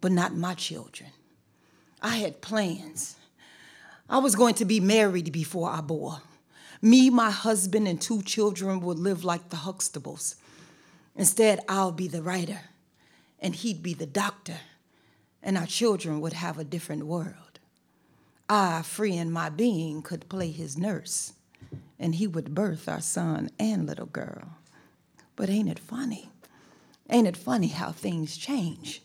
But 0.00 0.12
not 0.12 0.36
my 0.36 0.54
children. 0.54 1.10
I 2.00 2.18
had 2.18 2.42
plans. 2.42 3.16
I 4.08 4.18
was 4.18 4.36
going 4.36 4.54
to 4.54 4.64
be 4.64 4.78
married 4.78 5.32
before 5.32 5.68
I 5.68 5.80
bore. 5.80 6.22
Me, 6.80 7.10
my 7.10 7.32
husband, 7.32 7.88
and 7.88 8.00
two 8.00 8.22
children 8.22 8.78
would 8.80 9.00
live 9.00 9.24
like 9.24 9.48
the 9.48 9.56
Huxtables. 9.56 10.36
Instead, 11.16 11.58
I'll 11.68 11.90
be 11.90 12.06
the 12.06 12.22
writer, 12.22 12.60
and 13.40 13.52
he'd 13.52 13.82
be 13.82 13.94
the 13.94 14.06
doctor, 14.06 14.58
and 15.42 15.58
our 15.58 15.66
children 15.66 16.20
would 16.20 16.34
have 16.34 16.56
a 16.56 16.64
different 16.64 17.06
world. 17.06 17.49
I, 18.50 18.82
free 18.82 19.16
in 19.16 19.30
my 19.30 19.48
being, 19.48 20.02
could 20.02 20.28
play 20.28 20.50
his 20.50 20.76
nurse, 20.76 21.34
and 22.00 22.16
he 22.16 22.26
would 22.26 22.52
birth 22.52 22.88
our 22.88 23.00
son 23.00 23.48
and 23.60 23.86
little 23.86 24.06
girl. 24.06 24.56
But 25.36 25.48
ain't 25.48 25.68
it 25.68 25.78
funny? 25.78 26.30
Ain't 27.08 27.28
it 27.28 27.36
funny 27.36 27.68
how 27.68 27.92
things 27.92 28.36
change? 28.36 29.02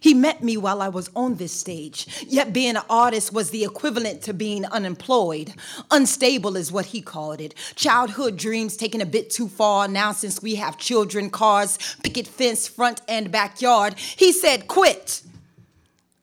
He 0.00 0.12
met 0.12 0.42
me 0.42 0.56
while 0.56 0.82
I 0.82 0.88
was 0.88 1.08
on 1.14 1.36
this 1.36 1.52
stage, 1.52 2.24
yet 2.26 2.52
being 2.52 2.74
an 2.74 2.82
artist 2.90 3.32
was 3.32 3.50
the 3.50 3.62
equivalent 3.62 4.22
to 4.22 4.34
being 4.34 4.64
unemployed. 4.64 5.54
Unstable 5.92 6.56
is 6.56 6.72
what 6.72 6.86
he 6.86 7.00
called 7.00 7.40
it. 7.40 7.54
Childhood 7.76 8.36
dreams 8.36 8.76
taken 8.76 9.00
a 9.00 9.06
bit 9.06 9.30
too 9.30 9.46
far 9.46 9.86
now 9.86 10.10
since 10.10 10.42
we 10.42 10.56
have 10.56 10.78
children, 10.78 11.30
cars, 11.30 11.78
picket 12.02 12.26
fence, 12.26 12.66
front 12.66 13.02
and 13.06 13.30
backyard. 13.30 13.96
He 13.98 14.32
said, 14.32 14.66
quit. 14.66 15.22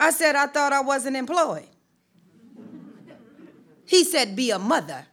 I 0.02 0.12
said, 0.12 0.36
I 0.36 0.48
thought 0.48 0.74
I 0.74 0.82
wasn't 0.82 1.16
employed. 1.16 1.68
He 3.88 4.04
said, 4.04 4.36
Be 4.36 4.52
a 4.52 4.60
mother, 4.60 5.06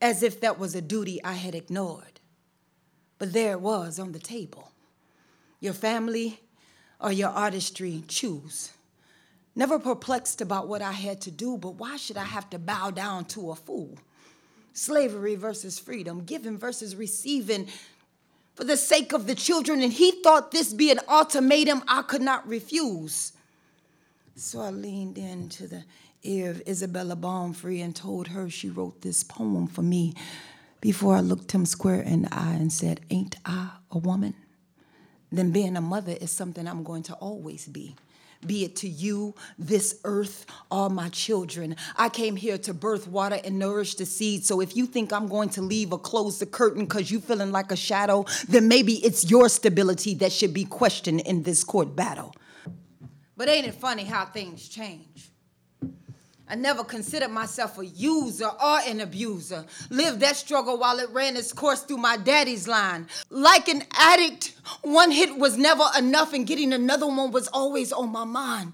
as 0.00 0.22
if 0.22 0.40
that 0.42 0.58
was 0.58 0.74
a 0.74 0.82
duty 0.82 1.24
I 1.24 1.32
had 1.32 1.54
ignored. 1.54 2.20
But 3.18 3.32
there 3.32 3.52
it 3.52 3.60
was 3.60 3.98
on 3.98 4.12
the 4.12 4.18
table. 4.18 4.70
Your 5.58 5.72
family 5.72 6.40
or 7.00 7.10
your 7.10 7.30
artistry, 7.30 8.04
choose. 8.08 8.70
Never 9.54 9.78
perplexed 9.78 10.42
about 10.42 10.68
what 10.68 10.82
I 10.82 10.92
had 10.92 11.20
to 11.22 11.30
do, 11.30 11.56
but 11.56 11.74
why 11.76 11.96
should 11.96 12.18
I 12.18 12.24
have 12.24 12.48
to 12.50 12.58
bow 12.58 12.90
down 12.90 13.24
to 13.26 13.50
a 13.50 13.56
fool? 13.56 13.98
Slavery 14.74 15.34
versus 15.34 15.78
freedom, 15.78 16.24
giving 16.24 16.58
versus 16.58 16.94
receiving 16.94 17.68
for 18.54 18.64
the 18.64 18.76
sake 18.76 19.12
of 19.12 19.26
the 19.26 19.34
children, 19.34 19.82
and 19.82 19.92
he 19.92 20.10
thought 20.22 20.50
this 20.50 20.74
be 20.74 20.90
an 20.90 21.00
ultimatum 21.08 21.82
I 21.88 22.02
could 22.02 22.22
not 22.22 22.46
refuse. 22.46 23.32
So 24.34 24.60
I 24.60 24.70
leaned 24.70 25.16
into 25.16 25.66
the 25.66 25.84
ear 26.26 26.50
of 26.50 26.62
Isabella 26.66 27.16
Baumfree 27.16 27.82
and 27.82 27.94
told 27.94 28.28
her 28.28 28.50
she 28.50 28.68
wrote 28.68 29.02
this 29.02 29.22
poem 29.22 29.66
for 29.66 29.82
me 29.82 30.14
before 30.80 31.16
I 31.16 31.20
looked 31.20 31.52
him 31.52 31.66
square 31.66 32.02
in 32.02 32.22
the 32.22 32.34
eye 32.34 32.56
and 32.58 32.72
said, 32.72 33.00
Ain't 33.10 33.36
I 33.44 33.70
a 33.90 33.98
woman? 33.98 34.34
Then 35.32 35.50
being 35.50 35.76
a 35.76 35.80
mother 35.80 36.16
is 36.20 36.30
something 36.30 36.66
I'm 36.66 36.82
going 36.82 37.02
to 37.04 37.14
always 37.14 37.66
be. 37.66 37.96
Be 38.46 38.64
it 38.64 38.76
to 38.76 38.88
you, 38.88 39.34
this 39.58 39.98
earth, 40.04 40.46
all 40.70 40.90
my 40.90 41.08
children. 41.08 41.74
I 41.96 42.08
came 42.08 42.36
here 42.36 42.58
to 42.58 42.74
birth, 42.74 43.08
water, 43.08 43.40
and 43.44 43.58
nourish 43.58 43.94
the 43.94 44.06
seed. 44.06 44.44
So 44.44 44.60
if 44.60 44.76
you 44.76 44.86
think 44.86 45.12
I'm 45.12 45.26
going 45.26 45.48
to 45.50 45.62
leave 45.62 45.92
or 45.92 45.98
close 45.98 46.38
the 46.38 46.46
curtain 46.46 46.84
because 46.84 47.10
you're 47.10 47.20
feeling 47.20 47.50
like 47.50 47.72
a 47.72 47.76
shadow, 47.76 48.24
then 48.48 48.68
maybe 48.68 48.94
it's 49.04 49.28
your 49.30 49.48
stability 49.48 50.14
that 50.16 50.32
should 50.32 50.52
be 50.52 50.64
questioned 50.64 51.20
in 51.20 51.42
this 51.42 51.64
court 51.64 51.96
battle. 51.96 52.34
But 53.36 53.48
ain't 53.48 53.66
it 53.66 53.74
funny 53.74 54.04
how 54.04 54.26
things 54.26 54.68
change? 54.68 55.30
I 56.48 56.54
never 56.54 56.84
considered 56.84 57.30
myself 57.30 57.78
a 57.78 57.86
user 57.86 58.46
or 58.46 58.78
an 58.86 59.00
abuser. 59.00 59.64
Lived 59.90 60.20
that 60.20 60.36
struggle 60.36 60.78
while 60.78 60.98
it 61.00 61.10
ran 61.10 61.36
its 61.36 61.52
course 61.52 61.80
through 61.80 61.96
my 61.96 62.16
daddy's 62.16 62.68
line. 62.68 63.08
Like 63.30 63.68
an 63.68 63.82
addict, 63.92 64.54
one 64.82 65.10
hit 65.10 65.36
was 65.36 65.58
never 65.58 65.84
enough, 65.98 66.32
and 66.32 66.46
getting 66.46 66.72
another 66.72 67.06
one 67.06 67.32
was 67.32 67.48
always 67.48 67.92
on 67.92 68.10
my 68.12 68.24
mind 68.24 68.72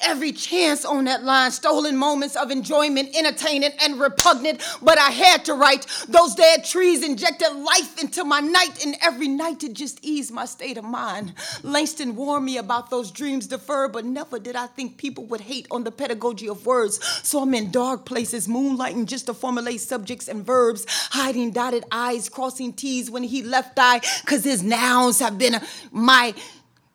every 0.00 0.32
chance 0.32 0.84
on 0.84 1.04
that 1.04 1.24
line, 1.24 1.50
stolen 1.50 1.96
moments 1.96 2.36
of 2.36 2.50
enjoyment, 2.50 3.16
entertaining 3.16 3.72
and 3.82 4.00
repugnant. 4.00 4.62
But 4.82 4.98
I 4.98 5.10
had 5.10 5.44
to 5.46 5.54
write. 5.54 5.86
Those 6.08 6.34
dead 6.34 6.64
trees 6.64 7.04
injected 7.04 7.52
life 7.52 8.00
into 8.00 8.24
my 8.24 8.40
night, 8.40 8.84
and 8.84 8.96
every 9.00 9.28
night 9.28 9.60
to 9.60 9.68
just 9.68 9.98
ease 10.02 10.30
my 10.30 10.44
state 10.44 10.78
of 10.78 10.84
mind. 10.84 11.34
Langston 11.62 12.16
warned 12.16 12.44
me 12.44 12.58
about 12.58 12.90
those 12.90 13.10
dreams 13.10 13.46
deferred, 13.46 13.92
but 13.92 14.04
never 14.04 14.38
did 14.38 14.56
I 14.56 14.66
think 14.66 14.96
people 14.96 15.24
would 15.26 15.42
hate 15.42 15.66
on 15.70 15.84
the 15.84 15.90
pedagogy 15.90 16.48
of 16.48 16.66
words. 16.66 17.04
So 17.22 17.42
I'm 17.42 17.54
in 17.54 17.70
dark 17.70 18.04
places, 18.04 18.48
moonlighting 18.48 19.06
just 19.06 19.26
to 19.26 19.34
formulate 19.34 19.80
subjects 19.80 20.28
and 20.28 20.44
verbs, 20.44 20.86
hiding 21.10 21.50
dotted 21.52 21.84
eyes, 21.90 22.28
crossing 22.28 22.72
T's 22.72 23.10
when 23.10 23.22
he 23.22 23.42
left 23.42 23.78
eye, 23.78 24.00
cause 24.26 24.44
his 24.44 24.62
nouns 24.62 25.18
have 25.20 25.38
been 25.38 25.60
my 25.90 26.34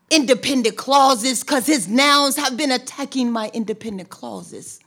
independent 0.10 0.78
clauses 0.78 1.42
because 1.42 1.66
his 1.66 1.88
nouns 1.88 2.36
have 2.36 2.56
been 2.58 2.72
attacking 2.72 3.32
my 3.32 3.50
independent 3.54 4.10
clauses. 4.10 4.80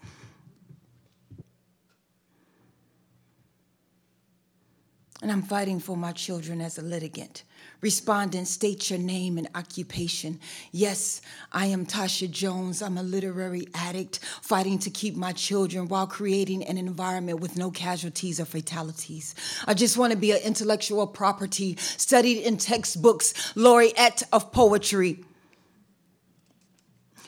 And 5.22 5.32
I'm 5.32 5.42
fighting 5.42 5.80
for 5.80 5.96
my 5.96 6.12
children 6.12 6.60
as 6.60 6.78
a 6.78 6.82
litigant. 6.82 7.42
Respondent, 7.80 8.48
state 8.48 8.90
your 8.90 8.98
name 8.98 9.36
and 9.36 9.48
occupation. 9.54 10.40
Yes, 10.72 11.20
I 11.52 11.66
am 11.66 11.84
Tasha 11.84 12.30
Jones. 12.30 12.80
I'm 12.80 12.96
a 12.96 13.02
literary 13.02 13.68
addict 13.74 14.20
fighting 14.40 14.78
to 14.80 14.90
keep 14.90 15.14
my 15.14 15.32
children 15.32 15.88
while 15.88 16.06
creating 16.06 16.64
an 16.64 16.78
environment 16.78 17.40
with 17.40 17.56
no 17.56 17.70
casualties 17.70 18.40
or 18.40 18.46
fatalities. 18.46 19.34
I 19.66 19.74
just 19.74 19.98
want 19.98 20.12
to 20.12 20.18
be 20.18 20.32
an 20.32 20.38
intellectual 20.38 21.06
property, 21.06 21.76
studied 21.78 22.42
in 22.42 22.56
textbooks, 22.56 23.54
laureate 23.54 24.22
of 24.32 24.52
poetry, 24.52 25.24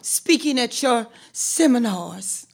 speaking 0.01 0.59
at 0.59 0.83
your 0.83 1.09
seminars 1.33 2.47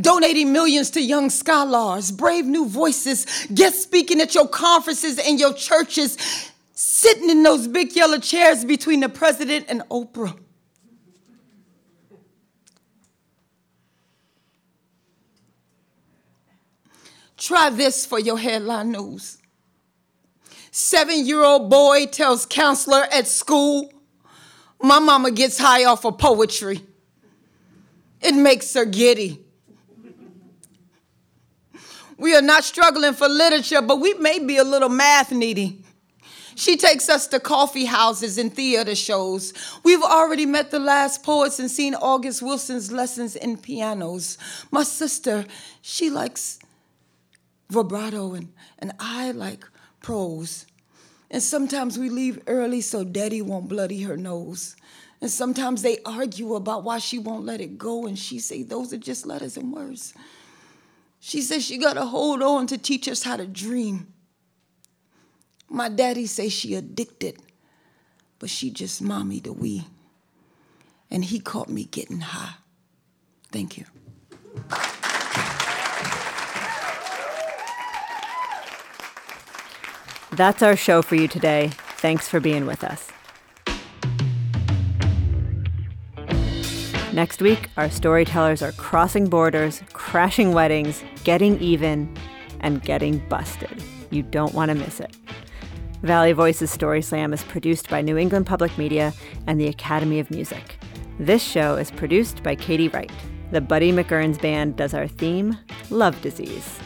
donating 0.00 0.52
millions 0.52 0.90
to 0.90 1.00
young 1.00 1.30
scholars, 1.30 2.10
brave 2.10 2.44
new 2.44 2.66
voices, 2.66 3.46
guest 3.54 3.82
speaking 3.82 4.20
at 4.20 4.34
your 4.34 4.48
conferences 4.48 5.18
and 5.18 5.38
your 5.38 5.54
churches, 5.54 6.50
sitting 6.72 7.30
in 7.30 7.42
those 7.42 7.68
big 7.68 7.94
yellow 7.94 8.18
chairs 8.18 8.64
between 8.64 9.00
the 9.00 9.08
president 9.08 9.66
and 9.68 9.82
Oprah. 9.90 10.38
Try 17.36 17.70
this 17.70 18.06
for 18.06 18.20
your 18.20 18.38
headline 18.38 18.92
news. 18.92 19.38
Seven 20.70 21.26
year 21.26 21.42
old 21.42 21.68
boy 21.68 22.06
tells 22.06 22.46
counselor 22.46 23.04
at 23.12 23.26
school, 23.26 23.92
My 24.80 25.00
mama 25.00 25.32
gets 25.32 25.58
high 25.58 25.84
off 25.84 26.04
of 26.04 26.18
poetry. 26.18 26.82
It 28.20 28.36
makes 28.36 28.72
her 28.74 28.84
giddy. 28.84 29.44
We 32.16 32.36
are 32.36 32.42
not 32.42 32.62
struggling 32.62 33.14
for 33.14 33.28
literature, 33.28 33.82
but 33.82 33.98
we 33.98 34.14
may 34.14 34.38
be 34.38 34.58
a 34.58 34.64
little 34.64 34.88
math 34.88 35.32
needy. 35.32 35.82
She 36.54 36.76
takes 36.76 37.08
us 37.08 37.26
to 37.28 37.40
coffee 37.40 37.86
houses 37.86 38.38
and 38.38 38.52
theater 38.52 38.94
shows. 38.94 39.52
We've 39.82 40.02
already 40.02 40.46
met 40.46 40.70
the 40.70 40.78
last 40.78 41.22
poets 41.22 41.58
and 41.58 41.70
seen 41.70 41.94
August 41.94 42.42
Wilson's 42.42 42.92
lessons 42.92 43.36
in 43.36 43.56
pianos. 43.56 44.38
My 44.70 44.82
sister, 44.82 45.46
she 45.80 46.10
likes 46.10 46.58
vibrato, 47.70 48.34
and, 48.34 48.52
and 48.78 48.92
I 48.98 49.32
like 49.32 49.64
prose. 50.00 50.66
And 51.30 51.42
sometimes 51.42 51.98
we 51.98 52.10
leave 52.10 52.42
early 52.46 52.82
so 52.82 53.04
daddy 53.04 53.40
won't 53.40 53.68
bloody 53.68 54.02
her 54.02 54.16
nose. 54.16 54.76
And 55.22 55.30
sometimes 55.30 55.82
they 55.82 55.98
argue 56.04 56.54
about 56.56 56.84
why 56.84 56.98
she 56.98 57.18
won't 57.18 57.46
let 57.46 57.60
it 57.60 57.78
go, 57.78 58.06
and 58.06 58.18
she 58.18 58.38
say 58.38 58.62
those 58.62 58.92
are 58.92 58.98
just 58.98 59.24
letters 59.24 59.56
and 59.56 59.72
words. 59.72 60.12
She 61.20 61.40
says 61.40 61.64
she 61.64 61.78
gotta 61.78 62.04
hold 62.04 62.42
on 62.42 62.66
to 62.66 62.76
teach 62.76 63.08
us 63.08 63.22
how 63.22 63.36
to 63.36 63.46
dream. 63.46 64.11
My 65.72 65.88
daddy 65.88 66.26
say 66.26 66.50
she 66.50 66.74
addicted, 66.74 67.38
but 68.38 68.50
she 68.50 68.70
just 68.70 69.00
mommy 69.00 69.40
the 69.40 69.54
we. 69.54 69.86
And 71.10 71.24
he 71.24 71.40
caught 71.40 71.70
me 71.70 71.84
getting 71.84 72.20
high. 72.20 72.56
Thank 73.50 73.78
you. 73.78 73.86
That's 80.32 80.62
our 80.62 80.76
show 80.76 81.00
for 81.00 81.14
you 81.14 81.26
today. 81.26 81.70
Thanks 81.96 82.28
for 82.28 82.38
being 82.38 82.66
with 82.66 82.84
us. 82.84 83.08
Next 87.14 87.40
week, 87.40 87.70
our 87.78 87.88
storytellers 87.88 88.60
are 88.60 88.72
crossing 88.72 89.30
borders, 89.30 89.82
crashing 89.94 90.52
weddings, 90.52 91.02
getting 91.24 91.58
even, 91.60 92.14
and 92.60 92.82
getting 92.82 93.26
busted. 93.30 93.82
You 94.10 94.22
don't 94.22 94.52
want 94.52 94.68
to 94.68 94.74
miss 94.74 95.00
it. 95.00 95.16
Valley 96.02 96.32
Voices 96.32 96.68
Story 96.68 97.00
Slam 97.00 97.32
is 97.32 97.44
produced 97.44 97.88
by 97.88 98.02
New 98.02 98.16
England 98.16 98.44
Public 98.44 98.76
Media 98.76 99.12
and 99.46 99.60
the 99.60 99.68
Academy 99.68 100.18
of 100.18 100.32
Music. 100.32 100.76
This 101.20 101.40
show 101.44 101.76
is 101.76 101.92
produced 101.92 102.42
by 102.42 102.56
Katie 102.56 102.88
Wright. 102.88 103.12
The 103.52 103.60
Buddy 103.60 103.92
McEarns 103.92 104.40
Band 104.40 104.74
does 104.74 104.94
our 104.94 105.06
theme, 105.06 105.56
Love 105.90 106.20
Disease. 106.20 106.80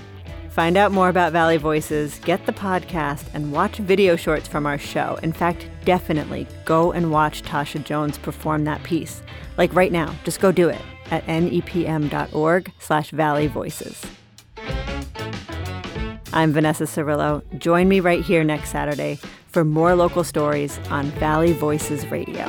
Find 0.50 0.76
out 0.76 0.92
more 0.92 1.08
about 1.08 1.32
Valley 1.32 1.56
Voices, 1.56 2.18
get 2.20 2.44
the 2.44 2.52
podcast, 2.52 3.24
and 3.32 3.52
watch 3.52 3.78
video 3.78 4.16
shorts 4.16 4.46
from 4.46 4.66
our 4.66 4.76
show. 4.76 5.18
In 5.22 5.32
fact, 5.32 5.66
definitely 5.86 6.46
go 6.66 6.92
and 6.92 7.10
watch 7.10 7.40
Tasha 7.42 7.82
Jones 7.82 8.18
perform 8.18 8.64
that 8.64 8.82
piece. 8.82 9.22
Like 9.56 9.74
right 9.74 9.92
now, 9.92 10.14
just 10.24 10.40
go 10.40 10.52
do 10.52 10.68
it 10.68 10.82
at 11.10 11.24
nepm.org 11.24 12.70
slash 12.80 13.10
Valley 13.12 13.46
Voices. 13.46 14.04
I'm 16.36 16.52
Vanessa 16.52 16.84
Cirillo. 16.84 17.42
Join 17.56 17.88
me 17.88 18.00
right 18.00 18.22
here 18.22 18.44
next 18.44 18.68
Saturday 18.68 19.18
for 19.48 19.64
more 19.64 19.94
local 19.94 20.22
stories 20.22 20.78
on 20.90 21.06
Valley 21.12 21.54
Voices 21.54 22.06
Radio. 22.08 22.44